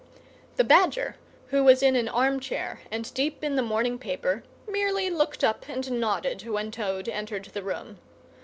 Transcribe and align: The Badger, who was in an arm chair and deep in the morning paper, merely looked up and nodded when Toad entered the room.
The 0.55 0.63
Badger, 0.63 1.15
who 1.49 1.63
was 1.63 1.83
in 1.83 1.95
an 1.95 2.07
arm 2.09 2.39
chair 2.39 2.79
and 2.89 3.13
deep 3.13 3.43
in 3.43 3.55
the 3.55 3.61
morning 3.61 3.99
paper, 3.99 4.43
merely 4.67 5.11
looked 5.11 5.43
up 5.43 5.65
and 5.69 5.91
nodded 5.91 6.41
when 6.47 6.71
Toad 6.71 7.07
entered 7.07 7.45
the 7.45 7.61
room. 7.61 7.99